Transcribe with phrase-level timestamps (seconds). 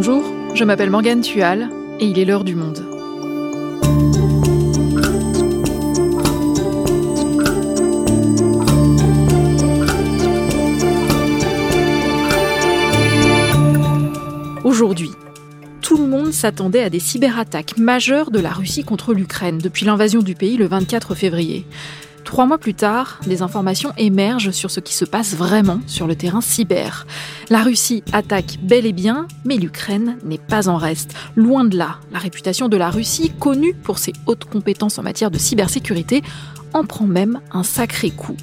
[0.00, 0.22] Bonjour,
[0.54, 2.78] je m'appelle Morgane Tual et il est l'heure du monde.
[14.62, 15.10] Aujourd'hui,
[15.82, 20.22] tout le monde s'attendait à des cyberattaques majeures de la Russie contre l'Ukraine depuis l'invasion
[20.22, 21.66] du pays le 24 février.
[22.28, 26.14] Trois mois plus tard, des informations émergent sur ce qui se passe vraiment sur le
[26.14, 27.06] terrain cyber.
[27.48, 31.14] La Russie attaque bel et bien, mais l'Ukraine n'est pas en reste.
[31.36, 35.30] Loin de là, la réputation de la Russie, connue pour ses hautes compétences en matière
[35.30, 36.22] de cybersécurité,
[36.74, 38.36] en prend même un sacré coup.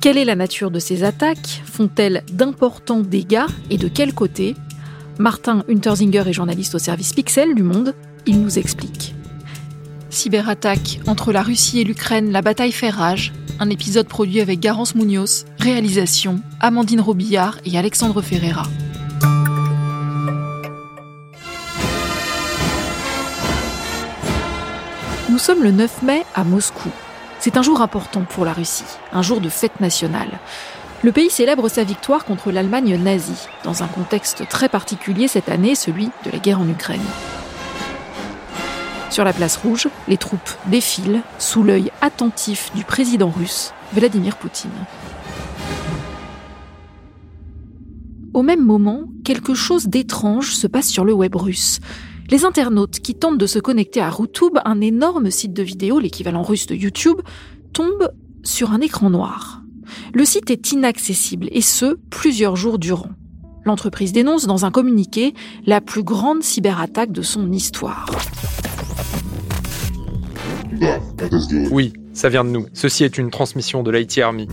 [0.00, 1.62] Quelle est la nature de ces attaques?
[1.64, 3.46] Font-elles d'importants dégâts?
[3.70, 4.56] Et de quel côté?
[5.20, 7.94] Martin Unterzinger est journaliste au service Pixel du Monde.
[8.26, 9.14] Il nous explique.
[10.14, 13.32] Cyberattaque entre la Russie et l'Ukraine, la bataille fait rage.
[13.60, 18.64] Un épisode produit avec Garance Munoz, réalisation Amandine Robillard et Alexandre Ferreira.
[25.28, 26.90] Nous sommes le 9 mai à Moscou.
[27.40, 30.38] C'est un jour important pour la Russie, un jour de fête nationale.
[31.02, 35.74] Le pays célèbre sa victoire contre l'Allemagne nazie, dans un contexte très particulier cette année,
[35.74, 37.02] celui de la guerre en Ukraine.
[39.14, 44.72] Sur la place rouge, les troupes défilent sous l'œil attentif du président russe, Vladimir Poutine.
[48.32, 51.78] Au même moment, quelque chose d'étrange se passe sur le web russe.
[52.28, 56.42] Les internautes qui tentent de se connecter à Rutube, un énorme site de vidéo, l'équivalent
[56.42, 57.20] russe de YouTube,
[57.72, 58.10] tombent
[58.42, 59.62] sur un écran noir.
[60.12, 63.10] Le site est inaccessible, et ce, plusieurs jours durant.
[63.64, 65.34] L'entreprise dénonce dans un communiqué
[65.66, 68.06] la plus grande cyberattaque de son histoire.
[71.70, 72.66] Oui, ça vient de nous.
[72.72, 74.48] Ceci est une transmission de l'IT Army.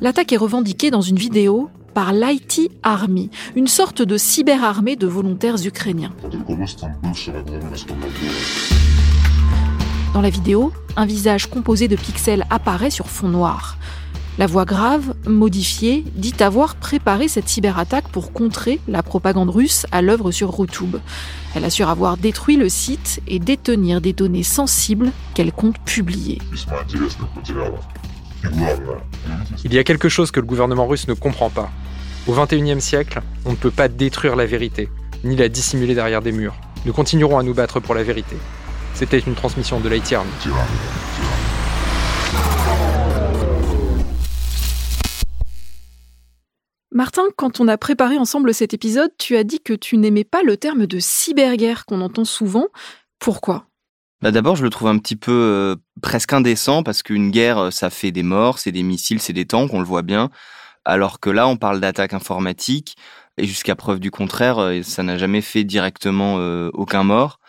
[0.00, 5.56] L'attaque est revendiquée dans une vidéo par l'IT Army, une sorte de cyberarmée de volontaires
[5.64, 6.12] ukrainiens.
[10.12, 13.76] Dans la vidéo, un visage composé de pixels apparaît sur fond noir.
[14.38, 20.02] La voix grave, modifiée, dit avoir préparé cette cyberattaque pour contrer la propagande russe à
[20.02, 20.96] l'œuvre sur Rutube.
[21.54, 26.38] Elle assure avoir détruit le site et détenir des données sensibles qu'elle compte publier.
[29.64, 31.70] Il y a quelque chose que le gouvernement russe ne comprend pas.
[32.26, 34.90] Au XXIe siècle, on ne peut pas détruire la vérité,
[35.24, 36.56] ni la dissimuler derrière des murs.
[36.84, 38.36] Nous continuerons à nous battre pour la vérité.
[38.92, 40.14] C'était une transmission de l'IT
[46.96, 50.42] Martin, quand on a préparé ensemble cet épisode, tu as dit que tu n'aimais pas
[50.42, 52.68] le terme de cyberguerre qu'on entend souvent.
[53.18, 53.66] Pourquoi?
[54.22, 57.70] Bah D'abord, je le trouve un petit peu euh, presque indécent parce qu'une guerre, euh,
[57.70, 60.30] ça fait des morts, c'est des missiles, c'est des tanks, on le voit bien.
[60.86, 62.96] Alors que là, on parle d'attaque informatique
[63.36, 66.36] et jusqu'à preuve du contraire, euh, ça n'a jamais fait directement
[66.72, 67.40] aucun mort.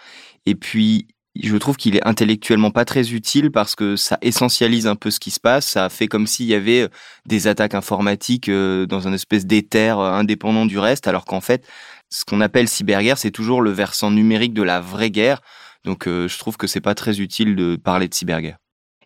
[0.46, 1.08] Et puis,
[1.44, 5.20] je trouve qu'il est intellectuellement pas très utile parce que ça essentialise un peu ce
[5.20, 5.66] qui se passe.
[5.68, 6.88] Ça fait comme s'il y avait euh,
[7.26, 11.66] des attaques informatiques euh, dans un espèce d'éther euh, indépendant du reste, alors qu'en fait,
[12.10, 15.42] ce qu'on appelle cyberguerre, c'est toujours le versant numérique de la vraie guerre.
[15.84, 18.58] Donc, je trouve que c'est pas très utile de parler de cyberguerre.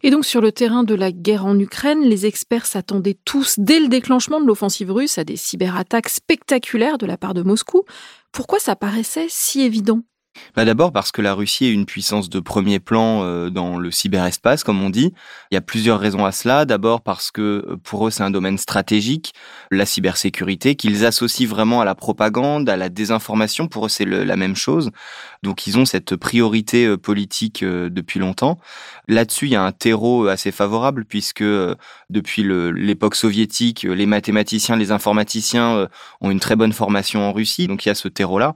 [0.03, 3.79] Et donc sur le terrain de la guerre en Ukraine, les experts s'attendaient tous, dès
[3.79, 7.83] le déclenchement de l'offensive russe, à des cyberattaques spectaculaires de la part de Moscou.
[8.31, 10.01] Pourquoi ça paraissait si évident?
[10.55, 13.91] Bah D'abord parce que la Russie est une puissance de premier plan euh, dans le
[13.91, 15.13] cyberespace, comme on dit.
[15.51, 16.65] Il y a plusieurs raisons à cela.
[16.65, 19.33] D'abord parce que euh, pour eux, c'est un domaine stratégique,
[19.71, 23.67] la cybersécurité, qu'ils associent vraiment à la propagande, à la désinformation.
[23.67, 24.91] Pour eux, c'est la même chose.
[25.43, 28.59] Donc, ils ont cette priorité euh, politique depuis longtemps.
[29.07, 31.43] Là-dessus, il y a un terreau assez favorable puisque
[32.09, 35.87] depuis l'époque soviétique, les mathématiciens, les informaticiens
[36.21, 37.67] ont une très bonne formation en Russie.
[37.67, 38.55] Donc, il y a ce terreau-là.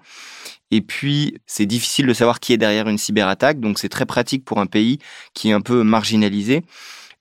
[0.72, 4.44] Et puis, c'est difficile de savoir qui est derrière une cyberattaque, donc c'est très pratique
[4.46, 5.00] pour un pays
[5.34, 6.64] qui est un peu marginalisé.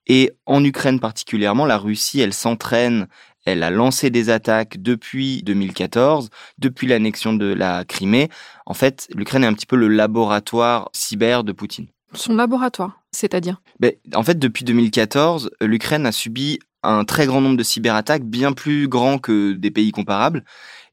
[0.07, 3.07] Et en Ukraine particulièrement, la Russie, elle s'entraîne,
[3.47, 8.29] elle a lancé des attaques depuis 2014, depuis l'annexion de la Crimée.
[8.67, 11.87] En fait, l'Ukraine est un petit peu le laboratoire cyber de Poutine.
[12.15, 13.61] Son laboratoire, c'est-à-dire?
[13.81, 18.53] Ben, En fait, depuis 2014, l'Ukraine a subi un très grand nombre de cyberattaques, bien
[18.53, 20.45] plus grands que des pays comparables.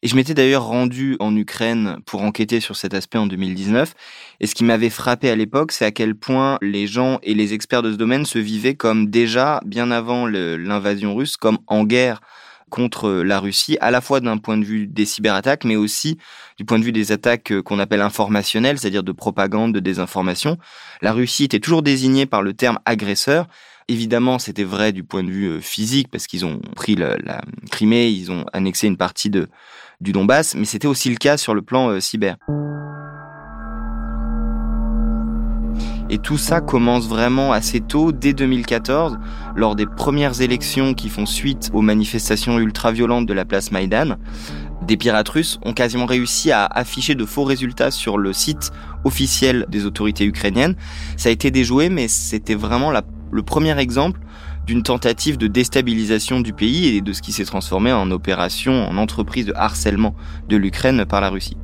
[0.04, 3.94] Et je m'étais d'ailleurs rendu en Ukraine pour enquêter sur cet aspect en 2019.
[4.40, 7.54] Et ce qui m'avait frappé à l'époque, c'est à quel point les gens et les
[7.54, 12.22] experts de ce domaine se vivaient comme déjà, bien avant l'invasion russe, comme en guerre
[12.72, 16.18] contre la Russie, à la fois d'un point de vue des cyberattaques, mais aussi
[16.58, 20.58] du point de vue des attaques qu'on appelle informationnelles, c'est-à-dire de propagande, de désinformation.
[21.02, 23.48] La Russie était toujours désignée par le terme agresseur,
[23.92, 27.42] évidemment, c'était vrai du point de vue euh, physique parce qu'ils ont pris la, la,
[27.72, 29.50] Crimée, ils ont annexé une partie de,
[30.02, 32.36] du Donbass, mais c'était aussi le cas sur le plan euh, cyber.
[36.10, 39.18] Et tout ça commence vraiment assez tôt, dès 2014,
[39.56, 44.18] lors des premières élections qui font suite aux manifestations ultra-violentes de la place Maïdan.
[44.82, 48.72] Des pirates russes ont quasiment réussi à afficher de faux résultats sur le site
[49.06, 50.76] officiel des autorités ukrainiennes.
[51.16, 54.20] Ça a été déjoué, mais c'était vraiment le premier exemple
[54.66, 58.98] d'une tentative de déstabilisation du pays et de ce qui s'est transformé en opération, en
[58.98, 60.16] entreprise de harcèlement
[60.48, 61.58] de l'Ukraine par la Russie.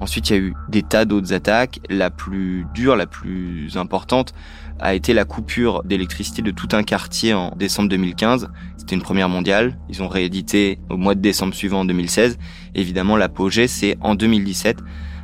[0.00, 1.80] Ensuite, il y a eu des tas d'autres attaques.
[1.90, 4.32] La plus dure, la plus importante,
[4.78, 8.48] a été la coupure d'électricité de tout un quartier en décembre 2015.
[8.76, 9.76] C'était une première mondiale.
[9.88, 12.38] Ils ont réédité au mois de décembre suivant en 2016.
[12.76, 14.78] Évidemment, l'apogée, c'est en 2017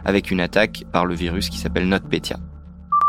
[0.04, 2.38] avec une attaque par le virus qui s'appelle NotPetya.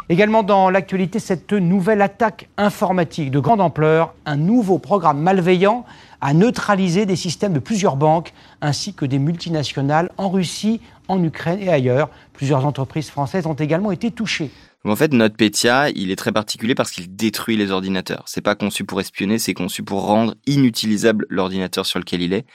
[0.08, 5.84] Également dans l'actualité, cette nouvelle attaque informatique de grande ampleur, un nouveau programme malveillant
[6.22, 8.32] a neutralisé des systèmes de plusieurs banques
[8.62, 12.10] ainsi que des multinationales en Russie, en Ukraine et ailleurs.
[12.34, 14.52] Plusieurs entreprises françaises ont également été touchées.
[14.84, 18.26] En fait, NotPetya, il est très particulier parce qu'il détruit les ordinateurs.
[18.28, 22.46] C'est pas conçu pour espionner, c'est conçu pour rendre inutilisable l'ordinateur sur lequel il est.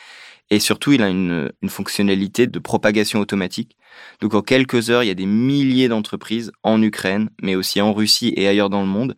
[0.50, 3.76] Et surtout, il a une, une, fonctionnalité de propagation automatique.
[4.20, 7.92] Donc en quelques heures, il y a des milliers d'entreprises en Ukraine, mais aussi en
[7.92, 9.16] Russie et ailleurs dans le monde,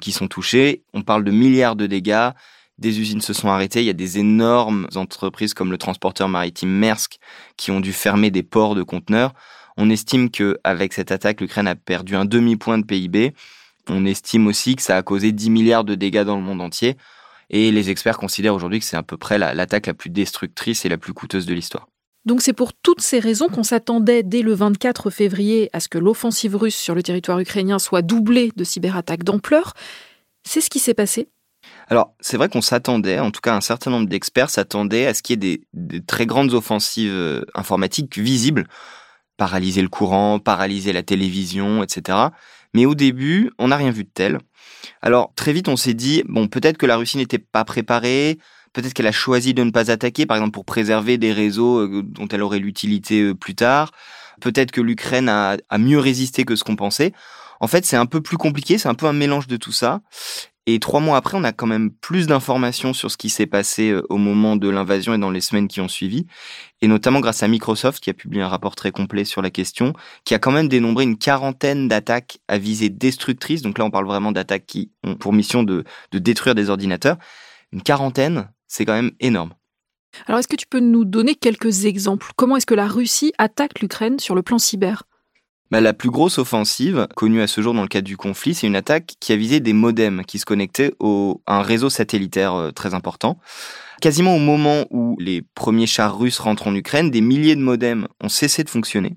[0.00, 0.82] qui sont touchées.
[0.92, 2.30] On parle de milliards de dégâts.
[2.78, 3.80] Des usines se sont arrêtées.
[3.80, 7.18] Il y a des énormes entreprises comme le transporteur maritime Maersk
[7.56, 9.34] qui ont dû fermer des ports de conteneurs.
[9.76, 13.34] On estime que avec cette attaque, l'Ukraine a perdu un demi-point de PIB.
[13.88, 16.96] On estime aussi que ça a causé 10 milliards de dégâts dans le monde entier.
[17.52, 20.88] Et les experts considèrent aujourd'hui que c'est à peu près l'attaque la, plus destructrice et
[20.88, 21.86] la plus coûteuse de l'histoire.
[22.24, 25.98] Donc c'est pour toutes ces raisons qu'on s'attendait dès le 24 février à ce que
[25.98, 29.74] l'offensive russe sur le territoire ukrainien soit doublée de cyberattaques d'ampleur.
[30.44, 31.28] C'est ce qui s'est passé
[31.86, 35.22] alors, c'est vrai qu'on s'attendait, en tout cas un certain nombre d'experts s'attendaient à ce
[35.22, 38.66] qu'il y ait des, des, très grandes offensives euh, informatiques visibles,
[39.36, 42.18] paralyser le courant, paralyser la télévision, etc.
[42.74, 44.38] Mais au début, on n'a rien vu de tel.
[45.00, 48.38] Alors très vite, on s'est dit bon, peut-être que la Russie n'était pas préparée,
[48.72, 52.02] peut-être qu'elle a choisi de ne pas attaquer, par exemple pour préserver des réseaux euh,
[52.02, 53.92] dont elle aurait l'utilité euh, plus tard.
[54.40, 57.12] Peut-être que l'Ukraine a, a mieux résisté que ce qu'on pensait.
[57.60, 60.00] En fait, c'est un peu plus compliqué, c'est un peu un mélange de tout ça.
[60.66, 63.90] Et trois mois après, on a quand même plus d'informations sur ce qui s'est passé
[63.90, 66.26] euh, au moment de l'invasion et dans les semaines qui ont suivi.
[66.80, 69.92] Et notamment grâce à Microsoft, qui a publié un rapport très complet sur la question,
[70.24, 73.62] qui a quand même dénombré une quarantaine d'attaques à visée destructrice.
[73.62, 75.82] Donc là, on parle vraiment d'attaques qui ont pour mission de,
[76.12, 77.16] de détruire des ordinateurs.
[77.72, 79.54] Une quarantaine, c'est quand même énorme.
[80.26, 82.30] Alors, est-ce que tu peux nous donner quelques exemples?
[82.36, 85.04] Comment est-ce que la Russie attaque l'Ukraine sur le plan cyber?
[85.72, 88.66] Bah, la plus grosse offensive connue à ce jour dans le cadre du conflit, c'est
[88.66, 92.54] une attaque qui a visé des modems qui se connectaient au, à un réseau satellitaire
[92.54, 93.38] euh, très important.
[94.02, 98.06] Quasiment au moment où les premiers chars russes rentrent en Ukraine, des milliers de modems
[98.22, 99.16] ont cessé de fonctionner.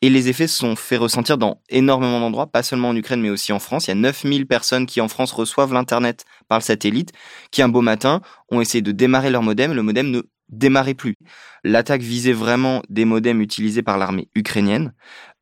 [0.00, 3.30] Et les effets se sont fait ressentir dans énormément d'endroits, pas seulement en Ukraine, mais
[3.30, 3.86] aussi en France.
[3.86, 7.10] Il y a 9000 personnes qui, en France, reçoivent l'Internet par le satellite,
[7.50, 9.72] qui, un beau matin, ont essayé de démarrer leur modem.
[9.72, 11.16] Le modem ne démarrait plus.
[11.64, 14.92] L'attaque visait vraiment des modems utilisés par l'armée ukrainienne.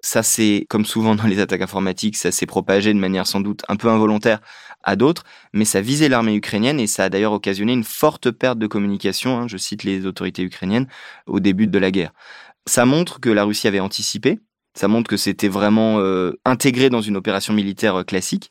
[0.03, 3.63] Ça, c'est, comme souvent dans les attaques informatiques, ça s'est propagé de manière sans doute
[3.69, 4.41] un peu involontaire
[4.83, 5.23] à d'autres,
[5.53, 9.39] mais ça visait l'armée ukrainienne et ça a d'ailleurs occasionné une forte perte de communication,
[9.39, 10.89] hein, je cite les autorités ukrainiennes,
[11.27, 12.13] au début de la guerre.
[12.67, 14.41] Ça montre que la Russie avait anticipé,
[14.75, 18.51] ça montre que c'était vraiment euh, intégré dans une opération militaire euh, classique.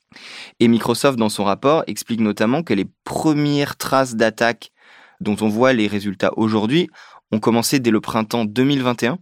[0.60, 4.72] Et Microsoft, dans son rapport, explique notamment que les premières traces d'attaque
[5.20, 6.90] dont on voit les résultats aujourd'hui
[7.32, 9.18] ont commencé dès le printemps 2021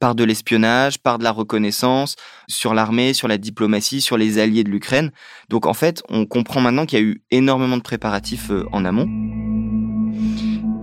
[0.00, 4.64] par de l'espionnage, par de la reconnaissance, sur l'armée, sur la diplomatie, sur les alliés
[4.64, 5.10] de l'Ukraine.
[5.48, 8.84] Donc en fait, on comprend maintenant qu'il y a eu énormément de préparatifs euh, en
[8.84, 9.08] amont.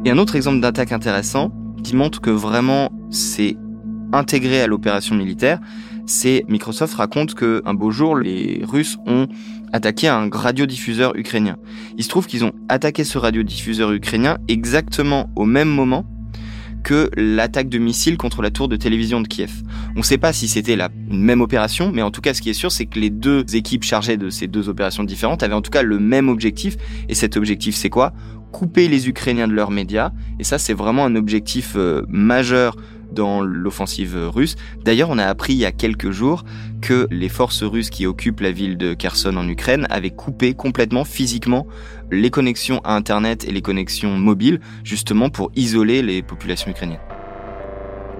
[0.06, 1.52] Et un autre exemple d'attaque intéressant,
[1.84, 3.58] qui montre que vraiment c'est
[4.14, 5.60] intégré à l'opération militaire,
[6.06, 9.28] c'est Microsoft raconte que un beau jour, les Russes ont
[9.74, 11.58] attaqué un radiodiffuseur ukrainien.
[11.98, 16.06] Il se trouve qu'ils ont attaqué ce radiodiffuseur ukrainien exactement au même moment
[16.86, 19.64] que l'attaque de missiles contre la tour de télévision de Kiev.
[19.96, 22.52] On ne sait pas si c'était la même opération, mais en tout cas, ce qui
[22.52, 25.64] est sûr, c'est que les deux équipes chargées de ces deux opérations différentes avaient en
[25.64, 26.78] tout cas le même objectif.
[27.10, 28.14] Et cet objectif, c'est quoi?
[28.52, 30.12] Couper les Ukrainiens de leurs médias.
[30.40, 32.76] Et ça, c'est vraiment un objectif euh, majeur
[33.12, 34.56] dans l'offensive russe.
[34.84, 36.44] D'ailleurs, on a appris il y a quelques jours
[36.82, 41.04] que les forces russes qui occupent la ville de Kherson en Ukraine avaient coupé complètement
[41.06, 41.68] physiquement
[42.12, 47.00] les connexions à Internet et les connexions mobiles, justement pour isoler les populations ukrainiennes.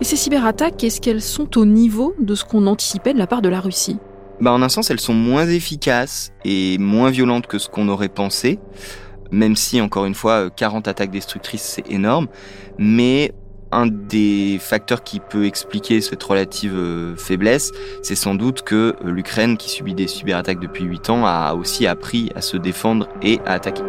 [0.02, 3.42] Et ces cyberattaques, est-ce qu'elles sont au niveau de ce qu'on anticipait de la part
[3.42, 3.98] de la Russie?
[4.42, 8.10] Bah, En un sens, elles sont moins efficaces et moins violentes que ce qu'on aurait
[8.10, 8.60] pensé,
[9.32, 12.28] même si, encore une fois, 40 attaques destructrices, c'est énorme.
[12.78, 13.32] Mais
[13.76, 19.12] un des facteurs qui peut expliquer cette relative euh, faiblesse, c'est sans doute que euh,
[19.12, 23.40] l'Ukraine, qui subit des cyberattaques depuis 8 ans, a aussi appris à se défendre et
[23.46, 23.84] à attaquer.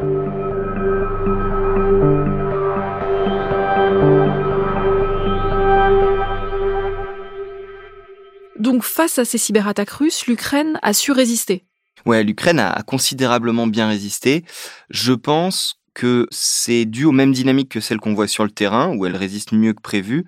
[8.58, 11.64] Donc face à ces cyberattaques russes, l'Ukraine a su résister.
[12.06, 14.44] Ouais, l'Ukraine a considérablement bien résisté.
[14.90, 18.94] Je pense que c'est dû aux mêmes dynamiques que celles qu'on voit sur le terrain,
[18.94, 20.26] où elle résiste mieux que prévu.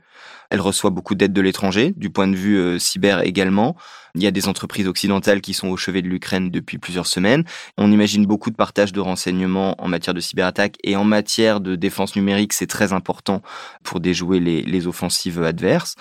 [0.48, 3.76] Elle reçoit beaucoup d'aide de l'étranger, du point de vue euh, cyber également.
[4.14, 7.44] Il y a des entreprises occidentales qui sont au chevet de l'Ukraine depuis plusieurs semaines.
[7.76, 11.76] On imagine beaucoup de partage de renseignements en matière de cyberattaque et en matière de
[11.76, 13.42] défense numérique, c'est très important
[13.82, 15.96] pour déjouer les, les offensives adverses.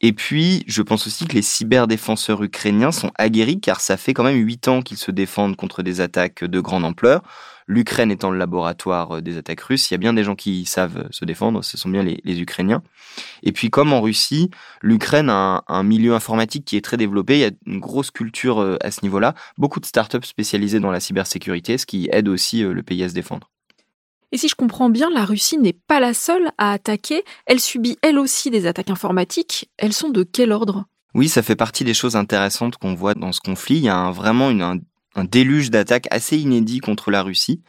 [0.00, 4.24] Et puis, je pense aussi que les cyberdéfenseurs ukrainiens sont aguerris car ça fait quand
[4.24, 7.22] même huit ans qu'ils se défendent contre des attaques de grande ampleur
[7.70, 10.64] l'Ukraine étant le laboratoire euh, des attaques russes, il y a bien des gens qui
[10.64, 12.82] savent euh, se défendre, ce sont bien les, Ukrainiens.
[13.42, 14.50] Et puis comme en Russie,
[14.82, 18.60] l'Ukraine a un, milieu informatique qui est très développé, il y a une grosse culture
[18.60, 22.62] euh, à ce niveau-là, beaucoup de startups spécialisées dans la cybersécurité, ce qui aide aussi
[22.62, 23.50] le pays à se défendre.
[24.32, 27.98] Et si je comprends bien, la Russie n'est pas la seule à attaquer, elle subit
[28.02, 30.86] elle aussi des attaques informatiques, elles sont de quel ordre?
[31.14, 33.76] Oui, ça fait partie des choses intéressantes qu'on voit dans ce conflit.
[33.76, 34.80] Il y a vraiment une,
[35.14, 37.62] un déluge d'attaques assez inédit contre la Russie.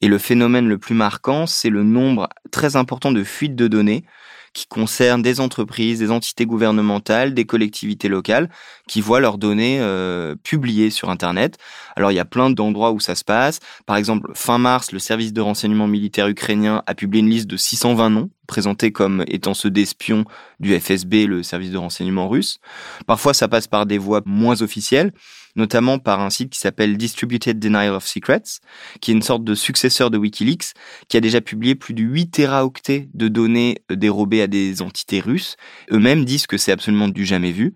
[0.00, 4.04] Et le phénomène le plus marquant, c'est le nombre très important de fuites de données
[4.52, 8.50] qui concernent des entreprises, des entités gouvernementales, des collectivités locales,
[8.88, 11.56] qui voient leurs données euh, publiées sur Internet.
[11.96, 13.60] Alors il y a plein d'endroits où ça se passe.
[13.86, 17.56] Par exemple, fin mars, le service de renseignement militaire ukrainien a publié une liste de
[17.56, 20.24] 620 noms présentés comme étant ceux d'espions
[20.58, 22.58] du FSB, le service de renseignement russe.
[23.06, 25.12] Parfois, ça passe par des voies moins officielles
[25.56, 28.60] notamment par un site qui s'appelle Distributed Denial of Secrets,
[29.00, 30.74] qui est une sorte de successeur de Wikileaks,
[31.08, 35.20] qui a déjà publié plus de 8 téraoctets de données euh, dérobées à des entités
[35.20, 35.56] russes.
[35.90, 37.74] Eux-mêmes disent que c'est absolument du jamais vu.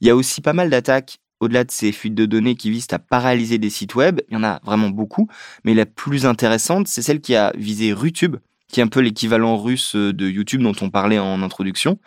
[0.00, 2.86] Il y a aussi pas mal d'attaques au-delà de ces fuites de données qui visent
[2.92, 5.28] à paralyser des sites web, il y en a vraiment beaucoup,
[5.64, 8.36] mais la plus intéressante, c'est celle qui a visé Rutube,
[8.72, 11.98] qui est un peu l'équivalent russe euh, de YouTube dont on parlait en introduction.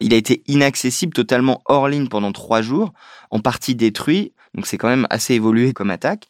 [0.00, 2.92] Il a été inaccessible, totalement hors ligne pendant trois jours,
[3.30, 6.28] en partie détruit, donc c'est quand même assez évolué comme attaque.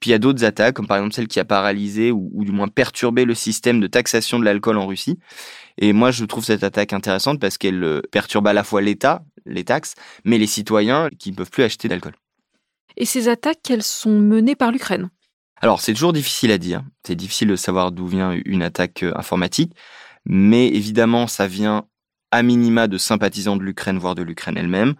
[0.00, 2.52] Puis il y a d'autres attaques, comme par exemple celle qui a paralysé ou, du
[2.52, 5.18] moins perturbé le système de taxation de l'alcool en Russie.
[5.78, 9.24] Et moi, je trouve cette attaque intéressante parce qu'elle euh, perturbe à la fois l'État,
[9.46, 12.14] les taxes, mais les citoyens qui ne peuvent plus acheter d'alcool.
[12.96, 15.08] Et ces attaques, elles sont menées par l'Ukraine?
[15.60, 16.82] Alors, c'est toujours difficile à dire.
[17.04, 19.72] C'est difficile de savoir d'où vient une attaque euh, informatique.
[20.24, 21.86] Mais évidemment, ça vient
[22.30, 24.94] à minima de sympathisants de l'Ukraine, voire de l'Ukraine elle-même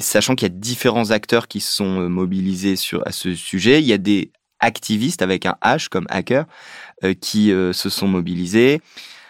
[0.00, 3.80] sachant qu'il y a différents acteurs qui sont euh, mobilisés sur, à ce sujet.
[3.80, 6.46] Il y a des activistes avec un H comme hacker
[7.04, 8.80] euh, qui euh, se sont mobilisés.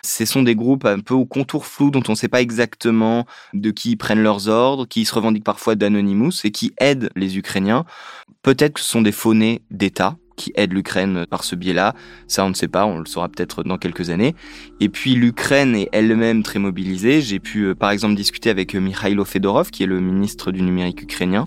[0.04, 3.26] Ce sont des groupes un peu au contour flou dont on ne sait pas exactement
[3.54, 7.38] de qui ils prennent leurs ordres, qui se revendiquent parfois d'Anonymous et qui aident les
[7.38, 7.84] Ukrainiens.
[8.42, 11.94] Peut-être que ce sont des faux-nés d'État, qui aide l'Ukraine par ce biais-là.
[12.26, 14.34] Ça, on ne sait pas, on le saura peut-être dans quelques années.
[14.80, 17.20] Et puis l'Ukraine est elle-même très mobilisée.
[17.20, 20.62] J'ai pu, euh, par exemple, discuter avec euh, Mikhailo Fedorov, qui est le ministre du
[20.62, 21.46] numérique ukrainien.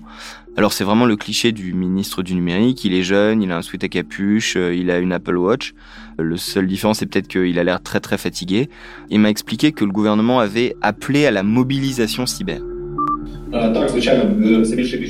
[0.56, 2.84] Alors c'est vraiment le cliché du ministre du numérique.
[2.84, 5.72] Il est jeune, il a un sweat à capuche, euh, il a une Apple Watch.
[6.18, 8.68] Le seul différence, c'est peut-être qu'il a l'air très très fatigué.
[9.08, 12.60] Il m'a expliqué que le gouvernement avait appelé à la mobilisation cyber.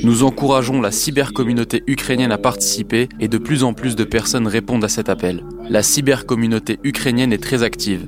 [0.03, 4.83] Nous encourageons la cybercommunauté ukrainienne à participer et de plus en plus de personnes répondent
[4.83, 5.43] à cet appel.
[5.69, 8.07] La cybercommunauté ukrainienne est très active.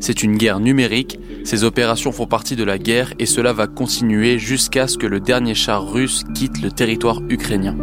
[0.00, 4.38] C'est une guerre numérique, ces opérations font partie de la guerre et cela va continuer
[4.38, 7.76] jusqu'à ce que le dernier char russe quitte le territoire ukrainien.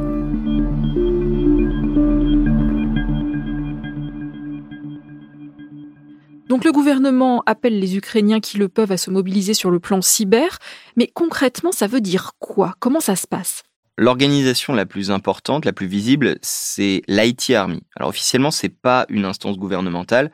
[6.48, 10.02] Donc le gouvernement appelle les Ukrainiens qui le peuvent à se mobiliser sur le plan
[10.02, 10.60] cyber,
[10.96, 12.74] mais concrètement ça veut dire quoi?
[12.80, 13.64] Comment ça se passe?
[13.98, 17.82] L'organisation la plus importante, la plus visible, c'est l'IT Army.
[17.98, 20.32] Alors officiellement, c'est pas une instance gouvernementale,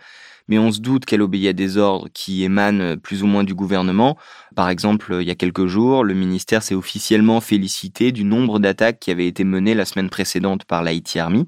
[0.47, 3.55] mais on se doute qu'elle obéit à des ordres qui émanent plus ou moins du
[3.55, 4.17] gouvernement.
[4.55, 8.99] Par exemple, il y a quelques jours, le ministère s'est officiellement félicité du nombre d'attaques
[8.99, 11.47] qui avaient été menées la semaine précédente par l'IT Army.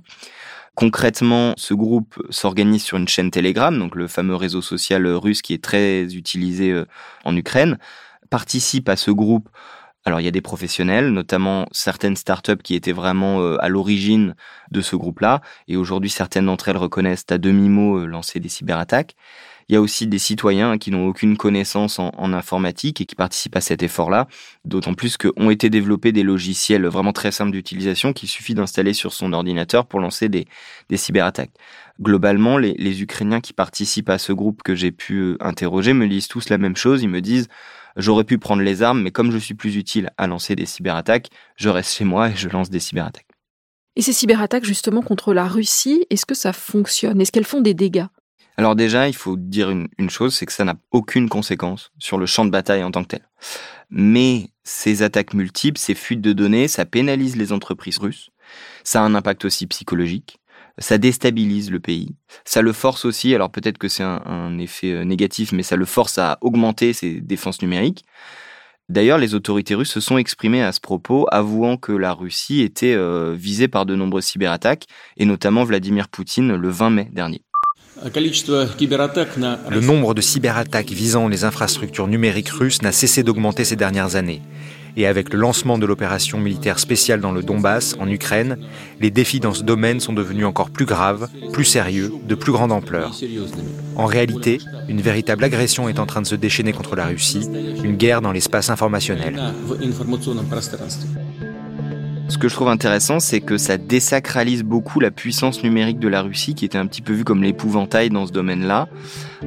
[0.76, 5.54] Concrètement, ce groupe s'organise sur une chaîne Telegram, donc le fameux réseau social russe qui
[5.54, 6.86] est très utilisé euh,
[7.24, 7.78] en Ukraine.
[8.30, 9.50] Participe à ce groupe
[10.08, 14.36] alors il y a des professionnels, notamment certaines startups qui étaient vraiment euh, à l'origine
[14.70, 19.16] de ce groupe-là, et aujourd'hui certaines d'entre elles reconnaissent à demi-mot euh, lancer des cyberattaques.
[19.68, 23.56] Il y a aussi des citoyens qui n'ont aucune connaissance en, informatique et qui participent
[23.56, 24.28] à cet effort-là,
[24.64, 29.12] d'autant plus qu'ont été développés des logiciels vraiment très simples d'utilisation qu'il suffit d'installer sur
[29.12, 30.46] son ordinateur pour lancer des,
[30.96, 31.52] cyberattaques.
[32.00, 36.08] Globalement, les, les Ukrainiens qui participent à ce groupe que j'ai pu euh, interroger me
[36.08, 37.02] disent tous la même chose.
[37.02, 37.48] Ils me disent
[37.96, 41.30] j'aurais pu prendre les armes, mais comme je suis plus utile à lancer des cyberattaques,
[41.56, 43.26] je reste chez moi et je lance des cyberattaques.
[43.96, 47.22] Et ces cyberattaques justement contre la Russie, est-ce que ça fonctionne?
[47.22, 48.08] Est-ce qu'elles font des dégâts?
[48.58, 52.26] Alors déjà, il faut dire une, chose, c'est que ça n'a aucune conséquence sur le
[52.26, 53.28] champ de bataille en tant que tel.
[53.90, 58.30] Mais ces attaques multiples, ces fuites de données, ça pénalise les entreprises russes.
[58.84, 60.40] Ça a un impact aussi psychologique.
[60.78, 62.16] Ça déstabilise le pays.
[62.44, 65.86] Ça le force aussi, alors peut-être que c'est un, effet euh, négatif, mais ça le
[65.86, 68.04] force à augmenter ses défenses numériques.
[68.88, 72.94] D'ailleurs, les autorités russes se sont exprimées à ce propos, avouant que la Russie était
[72.94, 74.86] euh, visée par de nombreuses cyberattaques,
[75.18, 77.42] et notamment Vladimir Poutine le 20 mai dernier.
[78.04, 84.42] Le nombre de cyberattaques visant les infrastructures numériques russes n'a cessé d'augmenter ces dernières années.
[84.98, 88.58] Et avec le lancement de l'opération militaire spéciale dans le Donbass, en Ukraine,
[89.02, 92.72] les défis dans ce domaine sont devenus encore plus graves, plus sérieux, de plus grande
[92.72, 93.14] ampleur.
[93.96, 97.48] En réalité, une véritable agression est en train de se déchaîner contre la Russie,
[97.84, 99.42] une guerre dans l'espace informationnel.
[102.28, 106.22] Ce que je trouve intéressant, c'est que ça désacralise beaucoup la puissance numérique de la
[106.22, 108.88] Russie, qui était un petit peu vue comme l'épouvantail dans ce domaine-là,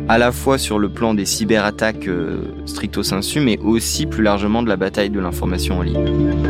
[0.09, 4.63] à la fois sur le plan des cyberattaques euh, stricto sensu, mais aussi plus largement
[4.63, 6.49] de la bataille de l'information en ligne.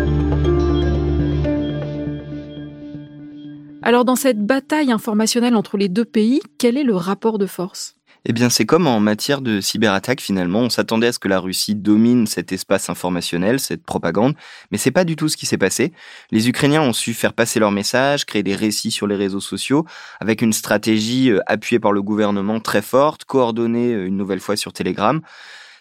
[3.82, 7.97] Alors dans cette bataille informationnelle entre les deux pays, quel est le rapport de force?
[8.30, 10.60] Eh bien, c'est comme en matière de cyberattaque finalement.
[10.60, 14.34] On s'attendait à ce que la Russie domine cet espace informationnel, cette propagande,
[14.70, 15.94] mais c'est pas du tout ce qui s'est passé.
[16.30, 19.86] Les Ukrainiens ont su faire passer leur message, créer des récits sur les réseaux sociaux,
[20.20, 24.56] avec une stratégie euh, appuyée par le gouvernement très forte, coordonnée euh, une nouvelle fois
[24.56, 25.22] sur Telegram.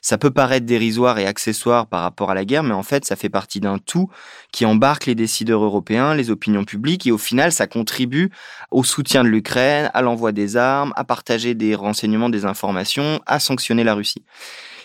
[0.10, 3.18] Ça peut paraître dérisoire et accessoire par rapport à la guerre, mais en fait, ça
[3.18, 4.10] fait partie d'un tout
[4.54, 8.32] qui embarque les décideurs européens, les opinions publiques, et au final, ça contribue
[8.72, 13.42] au soutien de l'Ukraine, à l'envoi des armes, à partager des renseignements, des informations, à
[13.42, 14.24] sanctionner la Russie.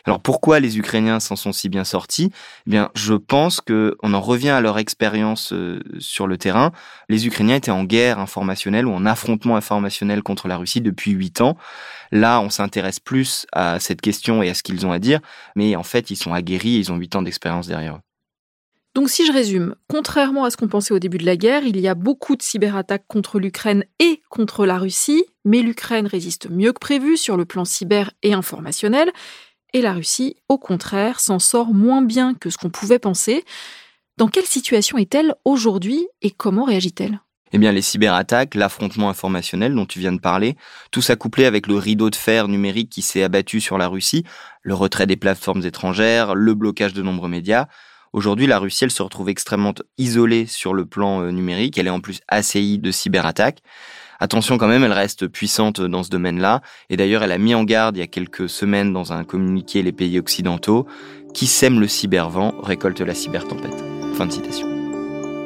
[0.04, 2.30] Alors pourquoi les Ukrainiens s'en sont si bien sortis?
[2.66, 6.72] Eh bien, je pense que on en revient à leur expérience euh, sur le terrain.
[7.08, 11.40] Les Ukrainiens étaient en guerre informationnelle ou en affrontement informationnel contre la Russie depuis huit
[11.40, 11.56] ans.
[12.10, 15.20] Là, on s'intéresse plus à cette question et à ce qu'ils ont à dire,
[15.56, 18.00] mais en fait, ils sont aguerris, ils ont huit ans d'expérience derrière eux.
[18.94, 21.80] Donc si je résume, contrairement à ce qu'on pensait au début de la guerre, il
[21.80, 26.74] y a beaucoup de cyberattaques contre l'Ukraine et contre la Russie, mais l'Ukraine résiste mieux
[26.74, 29.10] que prévu sur le plan cyber et informationnel,
[29.72, 33.44] et la Russie, au contraire, s'en sort moins bien que ce qu'on pouvait penser.
[34.18, 37.20] Dans quelle situation est-elle aujourd'hui et comment réagit-elle?
[37.54, 40.56] Eh bien, les cyberattaques, l'affrontement informationnel dont tu viens de parler,
[40.90, 44.24] tout ça avec le rideau de fer numérique qui s'est abattu sur la Russie,
[44.62, 47.66] le retrait des plateformes étrangères, le blocage de nombreux médias.
[48.14, 51.78] Aujourd'hui, la Russie, elle se retrouve extrêmement isolée sur le plan euh, numérique.
[51.78, 53.60] Elle est en plus assaillie de cyberattaques.
[54.22, 56.62] Attention quand même, elle reste puissante dans ce domaine-là.
[56.90, 59.82] Et d'ailleurs, elle a mis en garde il y a quelques semaines dans un communiqué
[59.82, 60.86] les pays occidentaux
[61.34, 63.82] qui sème le cybervent récolte la cybertempête.
[64.14, 64.68] Fin de citation.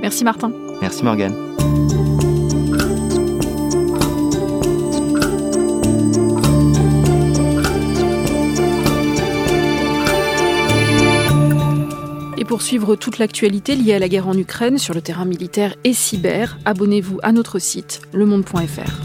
[0.02, 0.52] Merci Martin.
[0.82, 2.25] Merci Morgane.
[12.56, 15.92] Pour suivre toute l'actualité liée à la guerre en Ukraine sur le terrain militaire et
[15.92, 19.02] cyber, abonnez-vous à notre site lemonde.fr.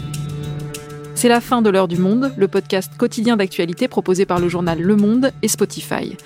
[1.14, 4.80] C'est la fin de l'heure du monde, le podcast quotidien d'actualité proposé par le journal
[4.80, 6.16] Le Monde et Spotify.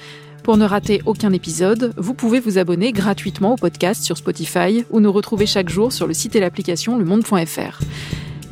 [0.44, 5.00] Pour ne rater aucun épisode, vous pouvez vous abonner gratuitement au podcast sur Spotify ou
[5.00, 7.80] nous retrouver chaque jour sur le site et l'application lemonde.fr.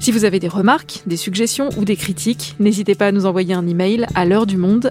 [0.00, 3.54] Si vous avez des remarques, des suggestions ou des critiques, n'hésitez pas à nous envoyer
[3.54, 4.90] un email à l'heure du monde